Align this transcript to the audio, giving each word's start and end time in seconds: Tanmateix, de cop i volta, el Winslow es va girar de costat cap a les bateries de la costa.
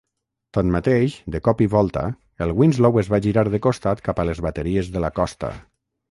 Tanmateix, 0.57 1.17
de 1.33 1.41
cop 1.47 1.59
i 1.65 1.67
volta, 1.73 2.05
el 2.45 2.53
Winslow 2.61 2.97
es 3.01 3.11
va 3.15 3.19
girar 3.25 3.43
de 3.55 3.59
costat 3.65 4.01
cap 4.09 4.23
a 4.23 4.25
les 4.31 4.41
bateries 4.47 4.91
de 4.97 5.05
la 5.05 5.13
costa. 5.21 5.51